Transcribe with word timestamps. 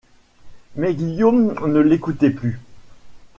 Mais 0.77 0.95
Guillaume 0.95 1.53
ne 1.71 1.79
l'écoutait 1.79 2.31
plus. 2.31 2.59